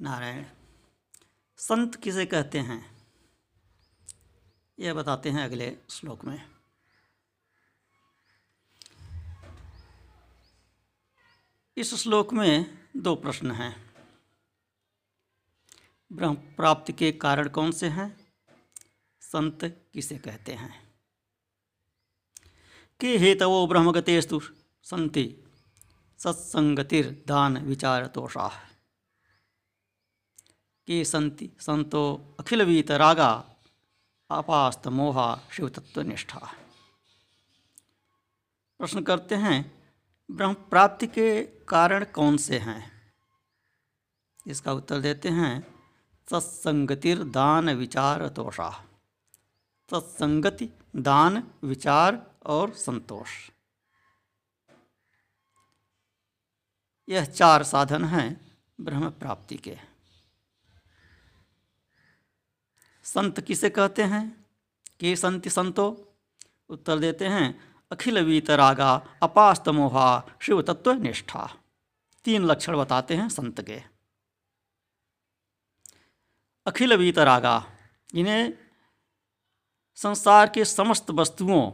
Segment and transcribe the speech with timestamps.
[0.00, 0.44] नारायण,
[1.56, 3.08] संत किसे कहते हैं?
[4.78, 6.50] यह बताते हैं अगले श्लोक में।
[11.76, 13.94] इस श्लोक में दो प्रश्न हैं।
[16.12, 18.34] ब्रह्म प्राप्ति के कारण कौन से हैं?
[19.20, 20.94] संत किसे कहते हैं?
[23.00, 24.40] के हेतवो ब्रह्मगतेस्तु?
[24.82, 25.36] संति
[26.18, 28.69] सत्संगतिर्दान विचार तोषा
[30.86, 33.44] के संति, संतो अखिल वीत रागा
[34.30, 36.54] अपास्त मोहा शिव तत्व निष्ठा
[38.78, 39.88] प्रश्न करते हैं,
[40.30, 43.12] ब्रह्म प्राप्ति के कारण कौन से हैं?
[44.46, 45.74] इसका उत्तर देते हैं,
[46.30, 48.86] सत्संगतिर दान विचार तोषा
[49.90, 53.50] सत्संगति, दान, विचार और संतोष।
[57.08, 59.89] यह चार साधन हैं ब्रह्म प्राप्ति के।
[63.14, 64.46] संत किसे कहते हैं?
[65.00, 66.14] के संति संतो?
[66.68, 71.56] उत्तर देते हैं, अखिल वीतरागा अपास्त मोहा शिव तत्व निष्ठा
[72.24, 73.82] तीन लक्षण बताते हैं संत के।
[76.66, 77.66] अखिल वीतरागा
[78.14, 78.52] इन्हें
[79.94, 81.72] संसार के समस्त वस्तुओं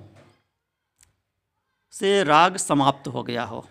[1.91, 3.69] से राग समाप्त हो गया हो।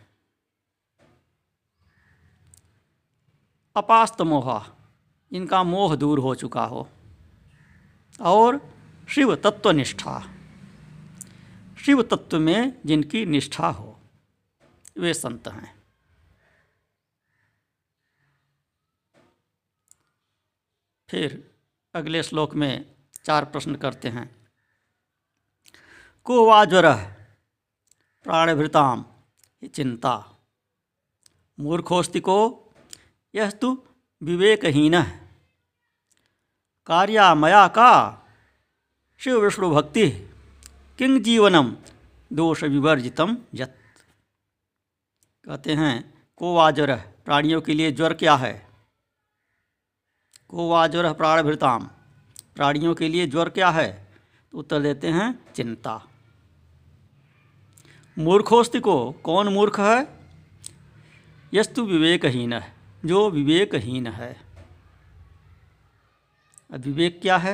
[3.75, 4.65] अपास्त मोहा
[5.31, 6.89] इनका मोह दूर हो चुका हो।
[8.21, 8.73] और
[9.09, 10.31] शिव तत्व निष्ठा
[11.85, 13.99] शिव तत्व में जिनकी निष्ठा हो,
[14.97, 15.83] वे संत हैं।
[21.09, 21.55] फिर
[21.93, 24.47] अगले श्लोक में चार प्रश्न करते हैं।
[26.23, 26.95] को वाज्वर
[28.23, 29.05] प्राणभृताम
[29.73, 30.37] चिंता।
[31.59, 32.69] मूर्खोस्ति को
[33.35, 35.24] यह तो विवेकहीन।
[36.87, 37.91] कार्यामया का।
[39.17, 40.09] शिव विष्णु भक्ति
[40.97, 41.75] किंग जीवनम
[42.33, 43.77] दोष विवर्जितम यत।
[45.45, 48.67] कहते हैं कोवा ज्वर प्राणियों के लिए ज्वर क्या है?
[50.49, 51.83] कोवा ज्वर प्राणभृताम,
[52.55, 54.07] प्राणियों के लिए ज्वर क्या है?
[54.51, 56.01] तो उत्तर देते हैं, चिंता।
[58.17, 60.07] मूर्खोस्ति को कौन मूर्ख है?
[61.53, 62.73] यस्तु विवेकहीन है
[63.05, 64.54] जो विवेकहीन है।
[66.69, 67.53] विवेक क्या है?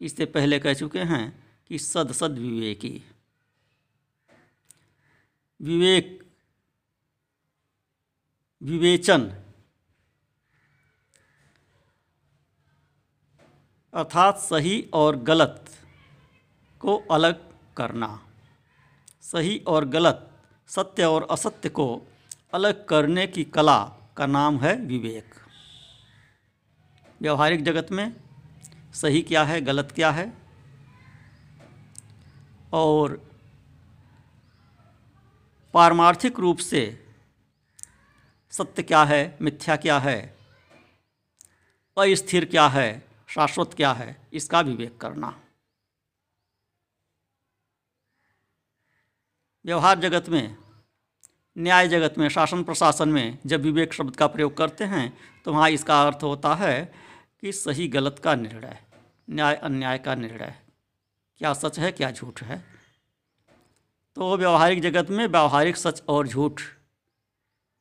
[0.00, 3.02] इससे पहले कह चुके हैं कि सद सद विवेकी।
[5.60, 6.22] विवेक,
[8.62, 9.42] विवेचन,
[13.94, 15.70] अर्थात सही और गलत
[16.80, 18.28] को अलग करना।
[19.22, 20.30] सही और गलत,
[20.68, 22.06] सत्य और असत्य को
[22.54, 23.84] अलग करने की कला
[24.16, 25.34] का नाम है विवेक।
[27.20, 28.12] व्यवहारिक जगत में
[28.94, 30.32] सही क्या है, गलत क्या है?
[32.72, 33.20] और
[35.74, 36.82] पारमार्थिक रूप से
[38.52, 40.18] सत्य क्या है, मिथ्या क्या है,
[41.96, 45.34] अस्थिर क्या है, शाश्वत क्या है, इसका विवेक करना।
[49.64, 50.56] व्यवहार जगत में,
[51.56, 55.12] न्याय जगत में, शासन प्रशासन में जब विवेक शब्द का प्रयोग करते हैं
[55.44, 57.05] तो वहाँ इसका अर्थ होता है
[57.46, 58.78] कि सही गलत का निर्णय
[59.30, 60.54] न्याय अन्याय का निर्णय
[61.38, 62.56] क्या सच है, क्या झूठ है?
[64.16, 66.60] तो व्यवहारिक जगत में व्यवहारिक सच और झूठ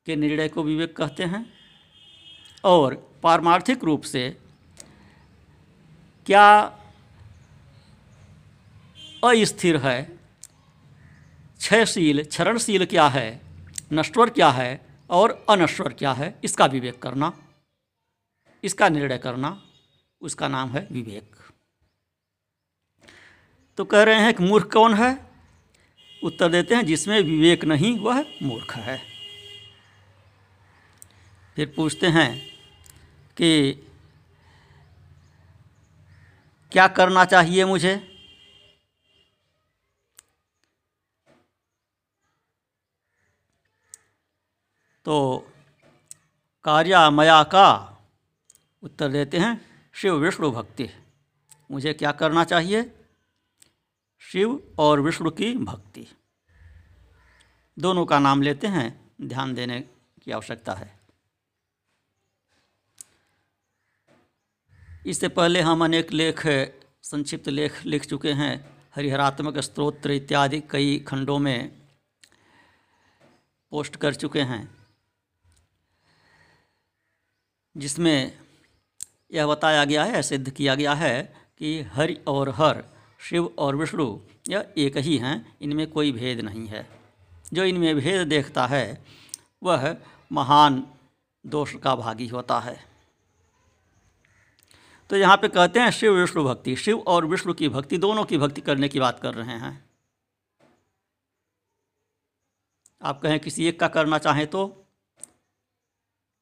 [0.05, 1.45] के निर्णय को विवेक कहते हैं।
[2.63, 2.93] और
[3.23, 4.37] पारमार्थिक रूप से
[6.25, 6.45] क्या
[9.23, 10.01] अस्थिर है,
[11.57, 13.41] क्षयशील, क्षरणशील क्या है,
[13.93, 14.69] नश्वर क्या है
[15.09, 17.33] और अनश्वर क्या है, इसका विवेक करना।
[18.65, 19.61] इसका निर्णय करना,
[20.21, 21.35] उसका नाम है विवेक।
[23.77, 25.31] तो कह रहे हैं कि मूर्ख कौन है?
[26.23, 29.01] उत्तर देते हैं, जिसमें विवेक नहीं, वह मूर्ख है।
[31.55, 32.41] फिर पूछते हैं
[33.37, 33.73] कि
[36.72, 37.95] क्या करना चाहिए मुझे?
[45.05, 45.47] तो
[46.63, 47.94] कार्यामया का
[48.85, 49.61] उत्तर देते हैं,
[49.93, 50.90] शिव विष्णु भक्ति
[51.72, 52.84] मुझे क्या करना चाहिए?
[54.22, 56.08] शिव और विष्णु की भक्ति।
[57.78, 59.79] दोनों का नाम लेते हैं, ध्यान देने
[60.23, 60.99] की आवश्यकता है।
[65.05, 66.47] इससे पहले हम अनेक लेख,
[67.02, 68.53] संक्षिप्त लेख लिख चुके हैं,
[68.96, 71.81] हरिहरात्मक स्त्रोत्र इत्यादि कई खंडों में
[73.72, 74.64] पोस्ट कर चुके हैं,
[77.78, 78.44] जिसमें
[79.35, 82.84] यह बताया गया है, सिद्ध किया गया है कि हरि और हर,
[83.20, 86.90] शिव और विष्णु, यह एक ही हैं, इनमें कोई भेद नहीं है।
[87.53, 89.03] जो इनमें भेद देखता है,
[89.64, 89.97] वह
[90.32, 90.87] महान
[91.46, 92.85] दोष का भागी होता है।
[95.09, 98.38] तो यहाँ पे कहते हैं, शिव, विष्णु, भक्ति। शिव और विष्णु की भक्ति, दोनों की
[98.38, 99.90] भक्ति करने की बात कर रहे हैं।
[103.02, 104.85] आप कहें, किसी एक का करना चाहें तो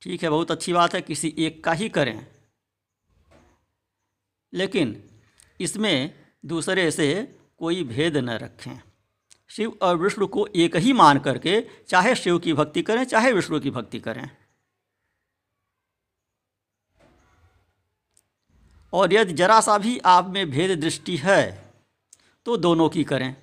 [0.02, 2.33] ठीक है, बहुत अच्छी बात है, किसी एक का ही करें।
[4.54, 5.04] लेकिन
[5.60, 6.14] इसमें
[6.46, 8.82] दूसरे से कोई भेद न रखें।
[9.50, 13.60] शिव और विष्णु को एक ही मान करके चाहे शिव की भक्ति करें, चाहे विष्णु
[13.60, 14.30] की भक्ति करें।
[18.94, 21.74] और यदि जरा सा भी आप में भेद दृष्टि है
[22.46, 23.36] तो दोनों की करें।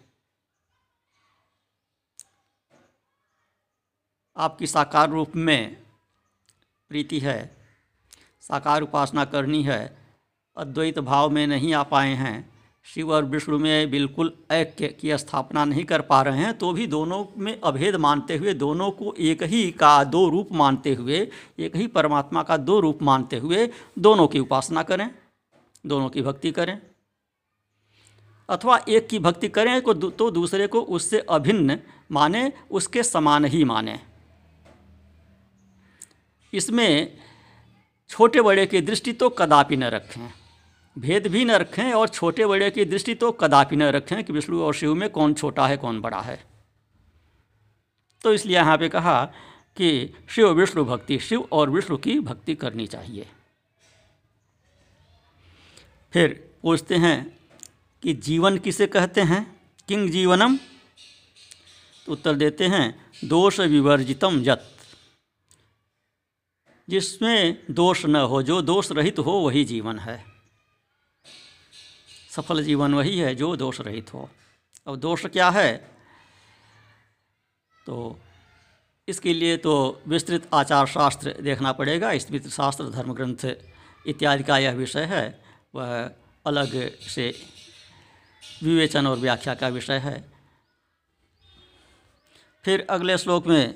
[4.36, 5.76] आपकी साकार रूप में
[6.90, 7.56] प्रीति है,
[8.42, 9.99] साकार उपासना करनी है
[10.56, 12.48] अद्वैत भाव में नहीं आ पाए हैं।
[12.86, 16.86] शिव और विष्णु में बिल्कुल ऐक्य की स्थापना नहीं कर पा रहे हैं तो भी
[16.86, 21.18] दोनों में अभेद मानते हुए, दोनों को एक ही का दो रूप मानते हुए,
[21.58, 23.68] एक ही परमात्मा का दो रूप मानते हुए
[23.98, 25.10] दोनों की उपासना करें,
[25.84, 26.80] दोनों की भक्ति करें।
[28.48, 31.78] अथवा एक की भक्ति करें को तो दूसरे को उससे अभिन्न
[32.10, 33.98] माने, उसके समान ही माने।
[36.52, 37.18] इसमें
[38.10, 40.32] छोटे बड़े की दृष्टि तो कदापि न रखें।
[40.98, 44.62] भेद भी न रखें और छोटे बड़े की दृष्टि तो कदापि न रखें कि विष्णु
[44.62, 46.44] और शिव में कौन छोटा है, कौन बड़ा है।
[48.22, 49.24] तो इसलिए यहाँ पे कहा
[49.76, 53.28] कि शिव विष्णु भक्ति, शिव और विष्णु की भक्ति करनी चाहिए।
[56.12, 57.38] फिर पूछते हैं
[58.02, 59.60] कि जीवन किसे कहते हैं?
[59.88, 60.56] किंग जीवनम?
[62.06, 64.66] तो उत्तर देते हैं, दोष विवर्जितम जत
[66.88, 70.24] जिसमें दोष न हो, जो दोष रहित हो, वही जीवन है।
[72.30, 74.28] सफल जीवन वही है जो दोष रहित हो।
[74.86, 75.76] अब दोष क्या है?
[77.86, 78.20] तो
[79.08, 83.44] इसके लिए तो विस्तृत आचार शास्त्र देखना पड़ेगा। विस्तृत शास्त्र धर्म ग्रंथ
[84.06, 85.24] इत्यादि का यह विषय है।
[85.74, 86.10] वह
[86.46, 87.34] अलग से
[88.62, 90.32] विवेचन और व्याख्या का विषय है।
[92.64, 93.74] फिर अगले श्लोक में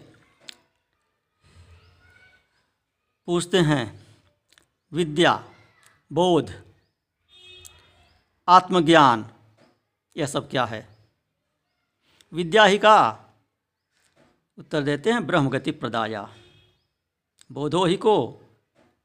[3.29, 4.07] पूछते हैं,
[4.93, 5.45] विद्या,
[6.13, 6.51] बोध
[8.49, 9.31] आत्मज्ञान,
[10.17, 10.89] यह सब क्या है?
[12.33, 13.21] विद्या ही का
[14.59, 16.35] उत्तर देते हैं, ब्रह्मगति प्रदाया।
[17.53, 18.41] बोधो ही को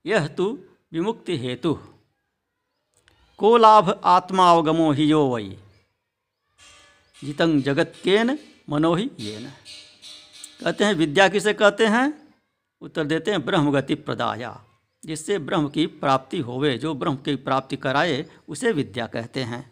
[0.06, 0.60] यह तु
[0.92, 1.80] विमुक्ति हेतु।
[3.38, 5.58] को लाभ आत्मावगमो ही यो वही
[7.24, 8.40] जितंग जगत केन
[9.20, 9.54] ये न
[10.64, 12.34] कहते हैं, विद्या किसे कहते हैं?
[12.82, 14.64] उत्तर देते हैं, ब्रह्मगति प्रदाया।
[15.06, 19.72] जिससे ब्रह्म की प्राप्ति होवे, जो ब्रह्म की प्राप्ति कराए, उसे विद्या कहते हैं।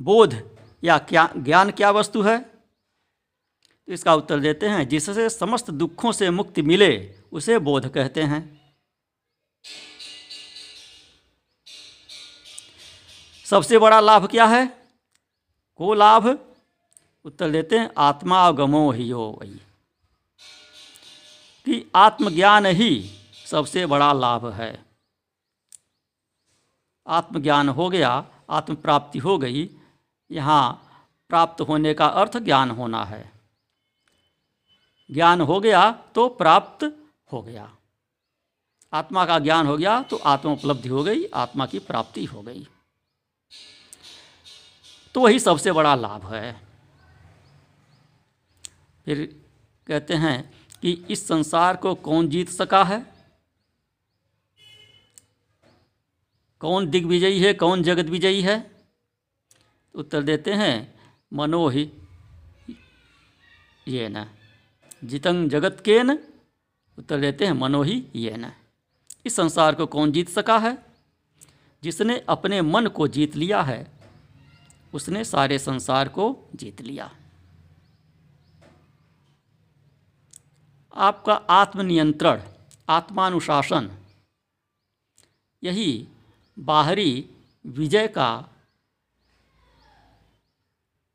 [0.00, 2.38] बोध या क्या, ज्ञान क्या वस्तु है?
[3.86, 8.60] तो इसका उत्तर देते हैं, जिससे समस्त दुखों से मुक्ति मिले, उसे बोध कहते हैं।
[13.44, 14.88] सबसे बड़ा लाभ क्या है?
[15.76, 16.46] को लाभ?
[17.24, 19.60] उत्तर देते हैं, आत्मा गमो ही हो वही
[21.70, 23.10] कि आत्मज्ञान ही
[23.46, 24.84] सबसे बड़ा लाभ है।
[27.06, 29.70] आत्मज्ञान हो गया आत्म प्राप्ति हो गई,
[30.30, 30.86] यहाँ
[31.28, 33.32] प्राप्त होने का अर्थ ज्ञान होना है।
[35.10, 36.84] ज्ञान हो गया तो प्राप्त
[37.32, 37.76] हो गया।
[38.92, 42.66] आत्मा का ज्ञान हो गया तो आत्मा उपलब्धि हो गई, आत्मा की प्राप्ति हो गई।
[45.14, 46.60] तो वही सबसे बड़ा लाभ है।
[49.04, 49.46] फिर
[49.86, 53.06] कहते हैं कि इस संसार को कौन जीत सका है?
[56.58, 58.70] कौन दिग्विजयी है, कौन जगत विजयी है?
[59.94, 60.94] उत्तर देते हैं
[61.32, 61.92] मनो ही
[63.88, 64.26] ये न।
[65.04, 66.18] जितंग जगत के न
[66.98, 68.52] उत्तर देते हैं मनो ही ये न।
[69.26, 70.78] इस संसार को कौन जीत सका है?
[71.82, 73.92] जिसने अपने मन को जीत लिया है,
[74.94, 77.16] उसने सारे संसार को जीत लिया।
[81.00, 82.42] आपका आत्मनियंत्रण,
[82.88, 83.90] आत्मानुशासन,
[85.64, 86.08] यही
[86.58, 87.30] बाहरी
[87.66, 88.48] विजय का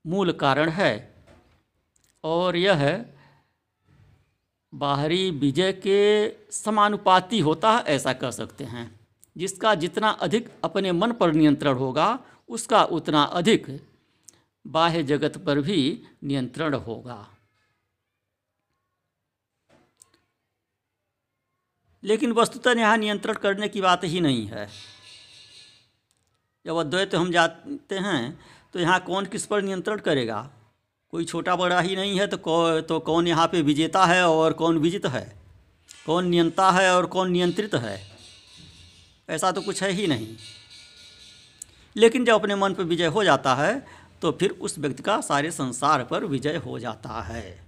[0.07, 1.15] मूल कारण है।
[2.23, 3.05] और यह
[4.73, 8.99] बाहरी विजय के समानुपाती होता है, ऐसा कह सकते हैं।
[9.37, 13.87] जिसका जितना अधिक अपने मन पर नियंत्रण होगा, उसका उतना अधिक
[14.67, 17.34] बाह्य जगत पर भी नियंत्रण होगा।
[22.05, 24.67] लेकिन वस्तुतः यहाँ नियंत्रण करने की बात ही नहीं है।
[26.65, 28.39] जब अद्वैत हम जाते हैं
[28.73, 30.49] तो यहाँ कौन किस पर नियंत्रण करेगा?
[31.13, 34.53] कोई छोटा बड़ा ही नहीं है तो कौ तो कौन यहाँ पे विजेता है और
[34.53, 35.25] कौन विजित है?
[36.05, 37.99] कौन नियंता है और कौन नियंत्रित है?
[39.29, 40.35] ऐसा तो कुछ है ही नहीं।
[41.95, 43.85] लेकिन जब अपने मन पर विजय हो जाता है
[44.21, 47.64] तो फिर उस व्यक्ति का सारे संसार पर विजय हो जाता है।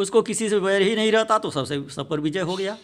[0.00, 2.78] उसको किसी से वैर ही नहीं रहता तो सबसे, सब पर विजय हो गया।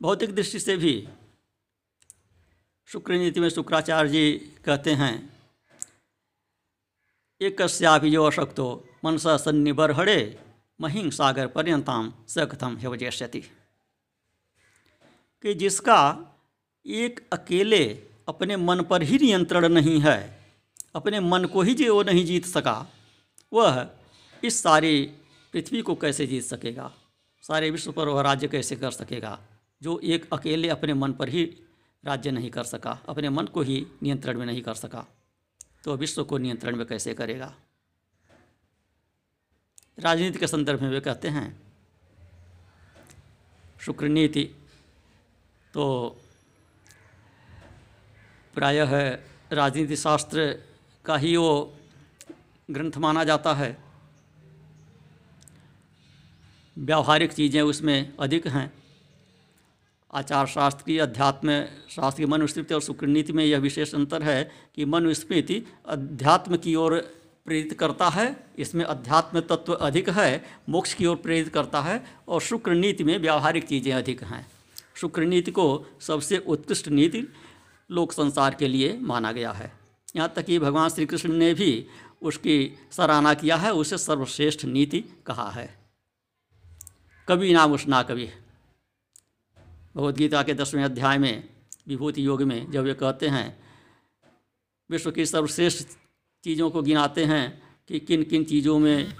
[0.00, 1.08] भौतिक दृष्टि से भी
[2.88, 4.32] शुक्र नीति में शुक्राचार्य जी
[4.64, 5.32] कहते हैं,
[7.40, 10.38] एक कश्यापि जो अशक्तो, मनसा सन्निबर्हणे
[10.80, 13.40] महिंग सागर पर्यंताम सकथम हेवजेष्यति
[15.44, 16.00] कि जिसका
[16.86, 17.84] एक अकेले
[18.28, 20.35] अपने मन पर ही नियंत्रण नहीं है
[20.96, 22.86] अपने मन को ही जो नहीं जीत सका,
[23.52, 23.88] वह
[24.44, 25.04] इस सारी
[25.52, 26.92] पृथ्वी को कैसे जीत सकेगा?
[27.42, 29.38] सारे विश्व पर वह राज्य कैसे कर सकेगा?
[29.82, 31.44] जो एक अकेले अपने मन पर ही
[32.04, 35.06] राज्य नहीं कर सका, अपने मन को ही नियंत्रण में नहीं कर सका
[35.84, 37.54] तो विश्व को नियंत्रण में कैसे करेगा?
[39.98, 41.62] राजनीति के संदर्भ में वे कहते हैं,
[43.80, 44.44] शुक्र नीति
[45.74, 45.84] तो
[48.54, 48.92] प्रायः
[49.52, 50.65] राजनीति शास्त्र
[51.06, 51.72] का ही वो
[52.68, 53.76] ग्रंथ माना जाता है।
[56.76, 58.72] व्यावहारिक चीज़ें उसमें अधिक हैं।
[60.10, 61.60] आचार शास्त्र की, अध्यात्म
[61.90, 64.42] शास्त्र की, मनुस्मृति और शुक्र नीति में यह विशेष अंतर है
[64.74, 66.98] कि मनुस्मृति अध्यात्म की ओर
[67.46, 72.40] प्रेरित करता है, इसमें अध्यात्म तत्व अधिक है, मोक्ष की ओर प्रेरित करता है और
[72.40, 74.46] शुक्र नीति में व्यावहारिक चीज़ें अधिक हैं।
[74.96, 77.26] शुक्र नीति को सबसे उत्कृष्ट नीति
[77.90, 79.72] लोक संसार के लिए माना गया है।
[80.16, 81.86] यहाँ तक कि भगवान श्री कृष्ण ने भी
[82.22, 85.68] उसकी सराहना किया है, उसे सर्वश्रेष्ठ नीति कहा है।
[87.28, 88.28] कभी नाम उस ना कभी
[89.96, 91.48] भगवदगीता के दसवें अध्याय में
[91.88, 93.58] विभूति योग में जब वे कहते हैं,
[94.90, 95.86] विश्व की सर्वश्रेष्ठ
[96.44, 99.12] चीज़ों को गिनाते हैं कि किन किन चीज़ों में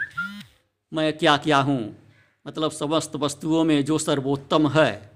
[0.92, 1.96] मैं क्या क्या हूँ
[2.46, 5.15] मतलब समस्त वस्तुओं में जो सर्वोत्तम है।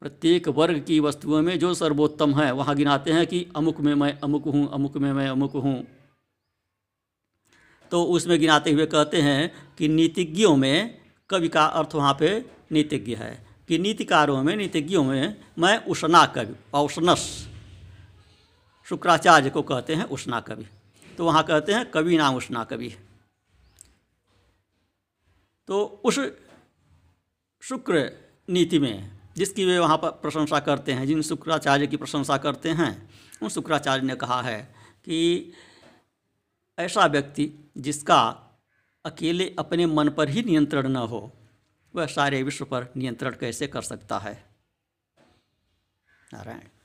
[0.00, 4.20] प्रत्येक वर्ग की वस्तुओं में जो सर्वोत्तम है, वहाँ गिनाते हैं कि अमुक में मैं
[4.20, 5.86] अमुक हूँ, अमुक में मैं अमुक हूँ।
[7.90, 13.14] तो उसमें गिनाते हुए कहते हैं कि नीतिज्ञों में कवि का अर्थ वहाँ पे नीतिज्ञ
[13.14, 17.48] है। कि नीतिकारों में, नीतिज्ञों में मैं उष्णा कवि, औष्णस,
[18.84, 20.66] शुक्राचार्य को कहते हैं उष्णा कवि।
[21.16, 22.94] तो वहाँ कहते हैं कवि नाम उष्णा कवि।
[25.66, 26.20] तो उस
[27.62, 28.12] शुक्र
[28.50, 33.10] नीति में जिसकी वे वहाँ पर प्रशंसा करते हैं, जिन शुक्राचार्य की प्रशंसा करते हैं,
[33.42, 35.52] उन शुक्राचार्य ने कहा है कि
[36.78, 38.20] ऐसा व्यक्ति जिसका
[39.04, 41.32] अकेले अपने मन पर ही नियंत्रण न हो,
[41.94, 44.44] वह सारे विश्व पर नियंत्रण कैसे कर सकता है?
[46.34, 46.79] नारायण।